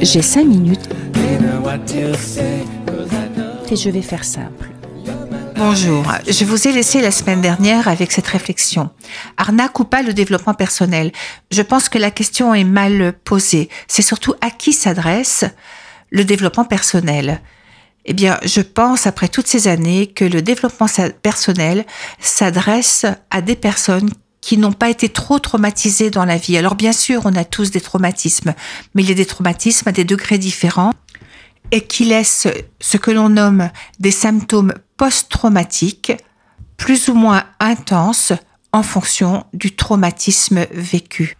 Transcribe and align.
J'ai 0.00 0.22
cinq 0.22 0.46
minutes 0.46 0.88
et 3.70 3.76
je 3.76 3.90
vais 3.90 4.00
faire 4.00 4.24
simple. 4.24 4.70
Bonjour, 5.56 6.10
je 6.26 6.44
vous 6.46 6.66
ai 6.66 6.72
laissé 6.72 7.02
la 7.02 7.10
semaine 7.10 7.42
dernière 7.42 7.86
avec 7.86 8.12
cette 8.12 8.26
réflexion. 8.26 8.88
Arnaque 9.36 9.78
ou 9.78 9.84
pas 9.84 10.00
le 10.00 10.14
développement 10.14 10.54
personnel? 10.54 11.12
Je 11.50 11.60
pense 11.60 11.90
que 11.90 11.98
la 11.98 12.10
question 12.10 12.54
est 12.54 12.64
mal 12.64 13.12
posée. 13.24 13.68
C'est 13.88 14.00
surtout 14.00 14.32
à 14.40 14.48
qui 14.48 14.72
s'adresse 14.72 15.44
le 16.08 16.24
développement 16.24 16.64
personnel? 16.64 17.42
Eh 18.04 18.14
bien, 18.14 18.38
je 18.42 18.62
pense, 18.62 19.06
après 19.06 19.28
toutes 19.28 19.46
ces 19.46 19.68
années, 19.68 20.08
que 20.08 20.24
le 20.24 20.42
développement 20.42 20.88
personnel 21.22 21.84
s'adresse 22.18 23.06
à 23.30 23.40
des 23.42 23.54
personnes 23.54 24.10
qui 24.42 24.58
n'ont 24.58 24.72
pas 24.72 24.90
été 24.90 25.08
trop 25.08 25.38
traumatisées 25.38 26.10
dans 26.10 26.26
la 26.26 26.36
vie. 26.36 26.58
Alors 26.58 26.74
bien 26.74 26.92
sûr, 26.92 27.22
on 27.24 27.34
a 27.34 27.44
tous 27.44 27.70
des 27.70 27.80
traumatismes, 27.80 28.54
mais 28.94 29.02
il 29.02 29.08
y 29.08 29.12
a 29.12 29.14
des 29.14 29.24
traumatismes 29.24 29.88
à 29.88 29.92
des 29.92 30.04
degrés 30.04 30.36
différents 30.36 30.92
et 31.70 31.80
qui 31.80 32.04
laissent 32.04 32.48
ce 32.80 32.96
que 32.98 33.10
l'on 33.10 33.30
nomme 33.30 33.70
des 33.98 34.10
symptômes 34.10 34.74
post-traumatiques 34.98 36.12
plus 36.76 37.08
ou 37.08 37.14
moins 37.14 37.44
intenses 37.60 38.32
en 38.72 38.82
fonction 38.82 39.46
du 39.54 39.74
traumatisme 39.76 40.66
vécu. 40.72 41.36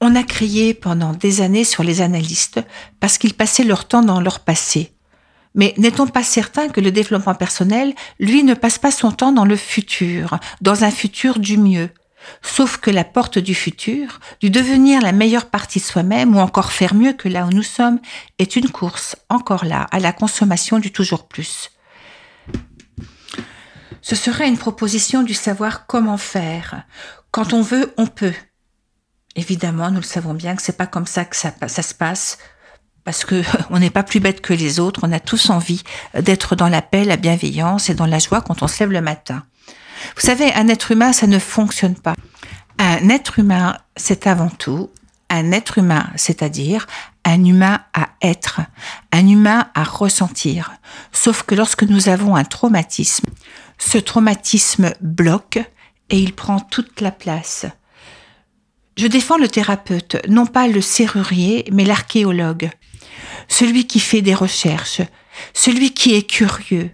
On 0.00 0.16
a 0.16 0.22
crié 0.22 0.74
pendant 0.74 1.12
des 1.12 1.42
années 1.42 1.64
sur 1.64 1.82
les 1.82 2.00
analystes 2.00 2.60
parce 3.00 3.18
qu'ils 3.18 3.34
passaient 3.34 3.64
leur 3.64 3.86
temps 3.86 4.02
dans 4.02 4.20
leur 4.20 4.40
passé. 4.40 4.92
Mais 5.58 5.74
n'est-on 5.76 6.06
pas 6.06 6.22
certain 6.22 6.68
que 6.68 6.80
le 6.80 6.92
développement 6.92 7.34
personnel, 7.34 7.92
lui, 8.20 8.44
ne 8.44 8.54
passe 8.54 8.78
pas 8.78 8.92
son 8.92 9.10
temps 9.10 9.32
dans 9.32 9.44
le 9.44 9.56
futur, 9.56 10.38
dans 10.60 10.84
un 10.84 10.90
futur 10.92 11.40
du 11.40 11.58
mieux? 11.58 11.90
Sauf 12.42 12.76
que 12.76 12.92
la 12.92 13.02
porte 13.02 13.38
du 13.38 13.56
futur, 13.56 14.20
du 14.40 14.50
devenir 14.50 15.00
la 15.00 15.10
meilleure 15.10 15.46
partie 15.46 15.80
soi-même 15.80 16.36
ou 16.36 16.38
encore 16.38 16.70
faire 16.70 16.94
mieux 16.94 17.12
que 17.12 17.28
là 17.28 17.44
où 17.44 17.50
nous 17.50 17.64
sommes, 17.64 17.98
est 18.38 18.54
une 18.54 18.70
course, 18.70 19.16
encore 19.28 19.64
là, 19.64 19.88
à 19.90 19.98
la 19.98 20.12
consommation 20.12 20.78
du 20.78 20.92
toujours 20.92 21.26
plus. 21.26 21.70
Ce 24.00 24.14
serait 24.14 24.48
une 24.48 24.58
proposition 24.58 25.24
du 25.24 25.34
savoir 25.34 25.86
comment 25.86 26.18
faire. 26.18 26.84
Quand 27.32 27.52
on 27.52 27.62
veut, 27.62 27.92
on 27.96 28.06
peut. 28.06 28.34
Évidemment, 29.34 29.90
nous 29.90 29.96
le 29.96 30.02
savons 30.02 30.34
bien 30.34 30.54
que 30.54 30.62
c'est 30.62 30.76
pas 30.76 30.86
comme 30.86 31.06
ça 31.06 31.24
que 31.24 31.36
ça 31.36 31.52
se 31.82 31.94
passe 31.94 32.38
parce 33.08 33.24
que 33.24 33.42
on 33.70 33.78
n'est 33.78 33.88
pas 33.88 34.02
plus 34.02 34.20
bête 34.20 34.42
que 34.42 34.52
les 34.52 34.80
autres, 34.80 35.00
on 35.02 35.12
a 35.12 35.18
tous 35.18 35.48
envie 35.48 35.82
d'être 36.12 36.56
dans 36.56 36.68
la 36.68 36.82
paix, 36.82 37.04
la 37.04 37.16
bienveillance 37.16 37.88
et 37.88 37.94
dans 37.94 38.04
la 38.04 38.18
joie 38.18 38.42
quand 38.42 38.62
on 38.62 38.68
se 38.68 38.80
lève 38.80 38.92
le 38.92 39.00
matin. 39.00 39.44
Vous 40.14 40.26
savez, 40.26 40.52
un 40.52 40.68
être 40.68 40.90
humain, 40.90 41.14
ça 41.14 41.26
ne 41.26 41.38
fonctionne 41.38 41.94
pas. 41.94 42.14
Un 42.78 43.08
être 43.08 43.38
humain, 43.38 43.78
c'est 43.96 44.26
avant 44.26 44.50
tout 44.50 44.90
un 45.30 45.52
être 45.52 45.78
humain, 45.78 46.10
c'est-à-dire 46.16 46.86
un 47.24 47.42
humain 47.46 47.80
à 47.94 48.10
être, 48.20 48.60
un 49.10 49.26
humain 49.26 49.68
à 49.74 49.84
ressentir. 49.84 50.72
Sauf 51.10 51.44
que 51.44 51.54
lorsque 51.54 51.84
nous 51.84 52.10
avons 52.10 52.36
un 52.36 52.44
traumatisme, 52.44 53.28
ce 53.78 53.96
traumatisme 53.96 54.92
bloque 55.00 55.60
et 56.10 56.18
il 56.18 56.34
prend 56.34 56.60
toute 56.60 57.00
la 57.00 57.10
place. 57.10 57.64
Je 58.98 59.06
défends 59.06 59.38
le 59.38 59.48
thérapeute, 59.48 60.16
non 60.28 60.44
pas 60.44 60.66
le 60.66 60.82
serrurier, 60.82 61.64
mais 61.72 61.84
l'archéologue 61.84 62.68
celui 63.48 63.86
qui 63.86 63.98
fait 63.98 64.22
des 64.22 64.34
recherches, 64.34 65.02
celui 65.54 65.92
qui 65.92 66.14
est 66.14 66.22
curieux. 66.22 66.90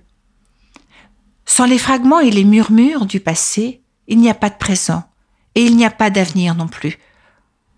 Sans 1.45 1.67
les 1.67 1.79
fragments 1.79 2.21
et 2.21 2.31
les 2.31 2.45
murmures 2.45 3.07
du 3.07 3.21
passé, 3.21 3.83
il 4.07 4.19
n'y 4.19 4.31
a 4.31 4.35
pas 4.35 4.51
de 4.51 4.57
présent, 4.57 5.05
et 5.55 5.65
il 5.65 5.77
n'y 5.77 5.85
a 5.85 5.91
pas 5.91 6.11
d'avenir 6.11 6.55
non 6.55 6.69
plus. 6.69 6.99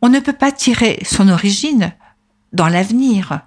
On 0.03 0.09
ne 0.09 0.21
peut 0.21 0.33
pas 0.33 0.53
tirer 0.53 1.01
son 1.05 1.29
origine 1.29 1.95
dans 2.53 2.69
l'avenir. 2.69 3.41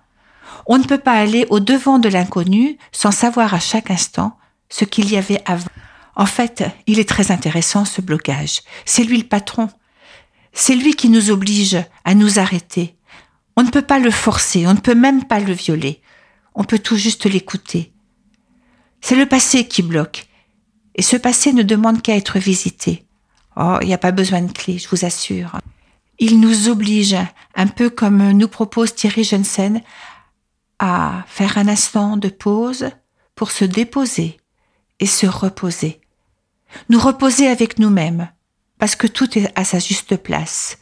On 0.65 0.77
ne 0.77 0.83
peut 0.83 0.97
pas 0.97 1.13
aller 1.13 1.45
au 1.49 1.59
devant 1.59 1.99
de 1.99 2.09
l'inconnu 2.09 2.77
sans 2.91 3.11
savoir 3.11 3.53
à 3.53 3.59
chaque 3.59 3.91
instant 3.91 4.37
ce 4.69 4.85
qu'il 4.85 5.09
y 5.09 5.17
avait 5.17 5.41
avant. 5.45 5.69
En 6.15 6.25
fait, 6.25 6.63
il 6.85 6.99
est 6.99 7.07
très 7.07 7.31
intéressant 7.31 7.85
ce 7.85 8.01
blocage. 8.01 8.61
C'est 8.85 9.03
lui 9.03 9.17
le 9.17 9.27
patron. 9.27 9.69
C'est 10.51 10.75
lui 10.75 10.95
qui 10.95 11.09
nous 11.09 11.31
oblige 11.31 11.77
à 12.03 12.13
nous 12.13 12.39
arrêter, 12.39 12.97
on 13.59 13.63
ne 13.63 13.71
peut 13.71 13.81
pas 13.81 13.99
le 13.99 14.09
forcer, 14.09 14.65
on 14.67 14.73
ne 14.73 14.79
peut 14.79 14.95
même 14.95 15.25
pas 15.25 15.41
le 15.41 15.51
violer. 15.51 16.01
On 16.55 16.63
peut 16.63 16.79
tout 16.79 16.95
juste 16.95 17.25
l'écouter. 17.25 17.91
C'est 19.01 19.17
le 19.17 19.25
passé 19.25 19.67
qui 19.67 19.81
bloque. 19.81 20.27
Et 20.95 21.01
ce 21.01 21.17
passé 21.17 21.51
ne 21.51 21.61
demande 21.61 22.01
qu'à 22.01 22.15
être 22.15 22.39
visité. 22.39 23.05
Oh, 23.57 23.75
il 23.81 23.87
n'y 23.87 23.93
a 23.93 23.97
pas 23.97 24.13
besoin 24.13 24.41
de 24.43 24.51
clé, 24.53 24.77
je 24.77 24.87
vous 24.87 25.03
assure. 25.03 25.59
Il 26.19 26.39
nous 26.39 26.69
oblige, 26.69 27.17
un 27.53 27.67
peu 27.67 27.89
comme 27.89 28.31
nous 28.31 28.47
propose 28.47 28.95
Thierry 28.95 29.25
Jensen, 29.25 29.81
à 30.79 31.25
faire 31.27 31.57
un 31.57 31.67
instant 31.67 32.15
de 32.15 32.29
pause 32.29 32.91
pour 33.35 33.51
se 33.51 33.65
déposer 33.65 34.37
et 35.01 35.05
se 35.05 35.27
reposer. 35.27 35.99
Nous 36.87 36.99
reposer 36.99 37.49
avec 37.49 37.77
nous-mêmes, 37.77 38.29
parce 38.77 38.95
que 38.95 39.07
tout 39.07 39.37
est 39.37 39.51
à 39.59 39.65
sa 39.65 39.79
juste 39.79 40.15
place. 40.15 40.77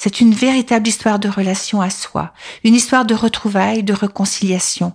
C'est 0.00 0.20
une 0.20 0.32
véritable 0.32 0.86
histoire 0.86 1.18
de 1.18 1.28
relation 1.28 1.80
à 1.80 1.90
soi, 1.90 2.32
une 2.62 2.76
histoire 2.76 3.04
de 3.04 3.16
retrouvailles, 3.16 3.82
de 3.82 3.92
réconciliation. 3.92 4.92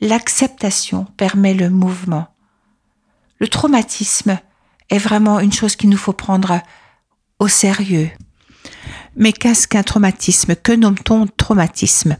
L'acceptation 0.00 1.06
permet 1.16 1.54
le 1.54 1.70
mouvement. 1.70 2.28
Le 3.40 3.48
traumatisme 3.48 4.38
est 4.90 4.98
vraiment 4.98 5.40
une 5.40 5.52
chose 5.52 5.74
qu'il 5.74 5.90
nous 5.90 5.96
faut 5.96 6.12
prendre 6.12 6.60
au 7.40 7.48
sérieux. 7.48 8.12
Mais 9.16 9.32
qu'est-ce 9.32 9.66
qu'un 9.66 9.82
traumatisme? 9.82 10.54
Que 10.54 10.70
nomme-t-on 10.70 11.26
traumatisme? 11.26 12.16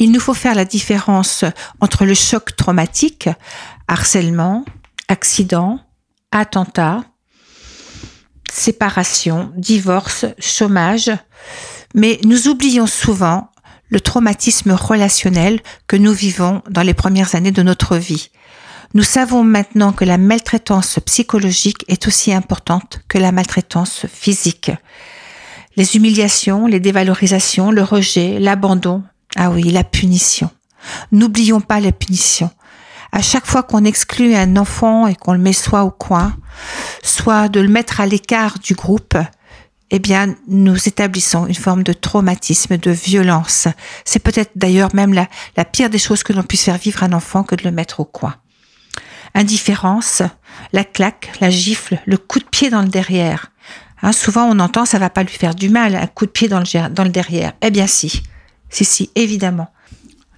Il 0.00 0.10
nous 0.10 0.20
faut 0.20 0.34
faire 0.34 0.56
la 0.56 0.64
différence 0.64 1.44
entre 1.80 2.06
le 2.06 2.14
choc 2.14 2.56
traumatique, 2.56 3.28
harcèlement, 3.86 4.64
accident, 5.06 5.78
attentat, 6.32 7.04
séparation, 8.50 9.52
divorce, 9.56 10.26
chômage, 10.38 11.10
mais 11.94 12.20
nous 12.24 12.48
oublions 12.48 12.86
souvent 12.86 13.50
le 13.88 14.00
traumatisme 14.00 14.72
relationnel 14.72 15.60
que 15.86 15.96
nous 15.96 16.12
vivons 16.12 16.62
dans 16.68 16.82
les 16.82 16.94
premières 16.94 17.34
années 17.34 17.52
de 17.52 17.62
notre 17.62 17.96
vie. 17.96 18.30
Nous 18.94 19.02
savons 19.02 19.44
maintenant 19.44 19.92
que 19.92 20.04
la 20.04 20.18
maltraitance 20.18 20.98
psychologique 21.04 21.84
est 21.88 22.06
aussi 22.06 22.32
importante 22.32 23.00
que 23.08 23.18
la 23.18 23.32
maltraitance 23.32 24.06
physique. 24.12 24.70
Les 25.76 25.96
humiliations, 25.96 26.66
les 26.66 26.80
dévalorisations, 26.80 27.70
le 27.70 27.82
rejet, 27.82 28.38
l'abandon, 28.38 29.02
ah 29.36 29.50
oui, 29.50 29.64
la 29.70 29.84
punition. 29.84 30.50
N'oublions 31.12 31.60
pas 31.60 31.80
la 31.80 31.92
punition 31.92 32.50
à 33.12 33.22
chaque 33.22 33.46
fois 33.46 33.62
qu'on 33.62 33.84
exclut 33.84 34.34
un 34.34 34.56
enfant 34.56 35.06
et 35.06 35.14
qu'on 35.14 35.32
le 35.32 35.38
met 35.38 35.52
soit 35.52 35.84
au 35.84 35.90
coin, 35.90 36.36
soit 37.02 37.48
de 37.48 37.60
le 37.60 37.68
mettre 37.68 38.00
à 38.00 38.06
l'écart 38.06 38.58
du 38.58 38.74
groupe, 38.74 39.16
eh 39.90 39.98
bien, 39.98 40.34
nous 40.48 40.76
établissons 40.86 41.46
une 41.46 41.54
forme 41.54 41.82
de 41.82 41.92
traumatisme, 41.92 42.76
de 42.76 42.90
violence. 42.90 43.68
C'est 44.04 44.18
peut-être 44.18 44.52
d'ailleurs 44.54 44.94
même 44.94 45.14
la, 45.14 45.28
la 45.56 45.64
pire 45.64 45.88
des 45.88 45.98
choses 45.98 46.22
que 46.22 46.32
l'on 46.32 46.42
puisse 46.42 46.64
faire 46.64 46.76
vivre 46.76 47.02
à 47.02 47.06
un 47.06 47.12
enfant 47.12 47.42
que 47.42 47.54
de 47.54 47.64
le 47.64 47.70
mettre 47.70 48.00
au 48.00 48.04
coin. 48.04 48.34
Indifférence, 49.34 50.22
la 50.72 50.84
claque, 50.84 51.30
la 51.40 51.50
gifle, 51.50 51.98
le 52.06 52.18
coup 52.18 52.38
de 52.38 52.44
pied 52.44 52.70
dans 52.70 52.82
le 52.82 52.88
derrière. 52.88 53.50
Hein, 54.02 54.12
souvent, 54.12 54.44
on 54.44 54.58
entend 54.60 54.84
ça 54.84 54.98
va 54.98 55.10
pas 55.10 55.22
lui 55.22 55.32
faire 55.32 55.54
du 55.54 55.70
mal, 55.70 55.94
un 55.94 56.06
coup 56.06 56.26
de 56.26 56.30
pied 56.30 56.48
dans 56.48 56.60
le, 56.60 56.88
dans 56.90 57.04
le 57.04 57.10
derrière. 57.10 57.52
Eh 57.62 57.70
bien, 57.70 57.86
si. 57.86 58.22
Si, 58.70 58.84
si, 58.84 59.10
évidemment. 59.14 59.70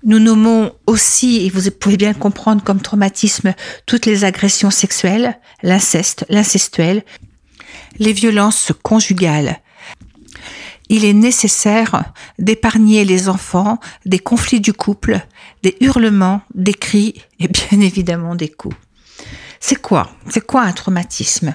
Nous 0.03 0.19
nommons 0.19 0.72
aussi, 0.87 1.44
et 1.44 1.50
vous 1.50 1.71
pouvez 1.71 1.99
bien 1.99 2.15
comprendre 2.15 2.62
comme 2.65 2.81
traumatisme, 2.81 3.55
toutes 3.84 4.06
les 4.06 4.25
agressions 4.25 4.71
sexuelles, 4.71 5.38
l'inceste, 5.62 6.25
l'incestuel, 6.31 7.05
les 7.99 8.15
violences 8.15 8.72
conjugales. 8.83 9.60
Il 10.89 11.04
est 11.04 11.13
nécessaire 11.13 12.13
d'épargner 12.39 13.04
les 13.04 13.28
enfants 13.28 13.78
des 14.07 14.19
conflits 14.19 14.60
du 14.60 14.72
couple, 14.72 15.21
des 15.63 15.77
hurlements, 15.80 16.41
des 16.54 16.75
cris 16.75 17.22
et 17.39 17.48
bien 17.48 17.80
évidemment 17.80 18.34
des 18.34 18.48
coups. 18.48 18.77
C'est 19.60 19.80
quoi? 19.80 20.10
C'est 20.30 20.45
quoi 20.45 20.63
un 20.63 20.72
traumatisme? 20.72 21.54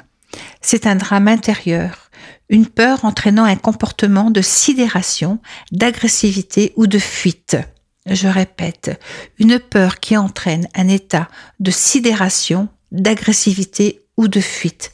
C'est 0.62 0.86
un 0.86 0.96
drame 0.96 1.28
intérieur, 1.28 2.12
une 2.50 2.68
peur 2.68 3.06
entraînant 3.06 3.46
un 3.46 3.56
comportement 3.56 4.30
de 4.30 4.42
sidération, 4.42 5.40
d'agressivité 5.72 6.74
ou 6.76 6.86
de 6.86 7.00
fuite 7.00 7.58
je 8.06 8.28
répète, 8.28 9.00
une 9.40 9.60
peur 9.60 10.00
qui 10.00 10.16
entraîne 10.18 10.68
un 10.76 10.88
état 10.88 11.28
de 11.60 11.72
sidération, 11.72 12.68
d'agressivité 12.92 14.02
ou 14.18 14.28
de 14.28 14.40
fuite. 14.40 14.92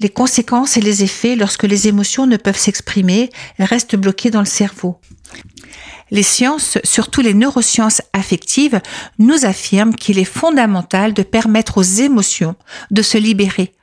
Les 0.00 0.08
conséquences 0.08 0.76
et 0.76 0.80
les 0.80 1.04
effets 1.04 1.36
lorsque 1.36 1.62
les 1.62 1.86
émotions 1.88 2.26
ne 2.26 2.36
peuvent 2.36 2.58
s'exprimer 2.58 3.30
restent 3.58 3.96
bloquées 3.96 4.30
dans 4.30 4.40
le 4.40 4.46
cerveau. 4.46 4.98
Les 6.10 6.22
sciences, 6.22 6.78
surtout 6.84 7.20
les 7.20 7.34
neurosciences 7.34 8.02
affectives, 8.12 8.80
nous 9.18 9.44
affirment 9.44 9.94
qu'il 9.94 10.18
est 10.18 10.24
fondamental 10.24 11.14
de 11.14 11.22
permettre 11.22 11.78
aux 11.78 11.82
émotions 11.82 12.56
de 12.90 13.02
se 13.02 13.18
libérer. 13.18 13.73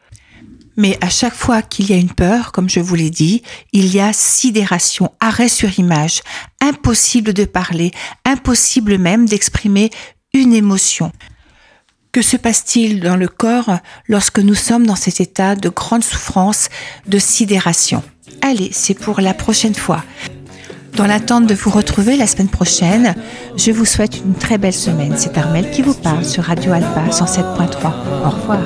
Mais 0.77 0.97
à 1.01 1.09
chaque 1.09 1.33
fois 1.33 1.61
qu'il 1.61 1.89
y 1.89 1.93
a 1.93 1.97
une 1.97 2.13
peur, 2.13 2.51
comme 2.51 2.69
je 2.69 2.79
vous 2.79 2.95
l'ai 2.95 3.09
dit, 3.09 3.43
il 3.73 3.93
y 3.93 3.99
a 3.99 4.13
sidération, 4.13 5.11
arrêt 5.19 5.49
sur 5.49 5.79
image, 5.79 6.21
impossible 6.61 7.33
de 7.33 7.45
parler, 7.45 7.91
impossible 8.25 8.97
même 8.97 9.27
d'exprimer 9.27 9.89
une 10.33 10.53
émotion. 10.53 11.11
Que 12.11 12.21
se 12.21 12.35
passe-t-il 12.35 12.99
dans 12.99 13.15
le 13.15 13.27
corps 13.27 13.77
lorsque 14.07 14.39
nous 14.39 14.55
sommes 14.55 14.85
dans 14.85 14.95
cet 14.95 15.21
état 15.21 15.55
de 15.55 15.69
grande 15.69 16.03
souffrance, 16.03 16.69
de 17.07 17.19
sidération? 17.19 18.03
Allez, 18.41 18.69
c'est 18.73 18.93
pour 18.93 19.21
la 19.21 19.33
prochaine 19.33 19.75
fois. 19.75 20.03
Dans 20.95 21.07
l'attente 21.07 21.47
de 21.47 21.53
vous 21.53 21.69
retrouver 21.69 22.17
la 22.17 22.27
semaine 22.27 22.49
prochaine, 22.49 23.15
je 23.55 23.71
vous 23.71 23.85
souhaite 23.85 24.17
une 24.17 24.33
très 24.33 24.57
belle 24.57 24.73
semaine. 24.73 25.13
C'est 25.17 25.37
Armel 25.37 25.71
qui 25.71 25.81
vous 25.81 25.93
parle 25.93 26.25
sur 26.25 26.43
Radio 26.43 26.73
Alpa 26.73 27.07
107.3. 27.09 27.91
Au 28.25 28.29
revoir. 28.29 28.61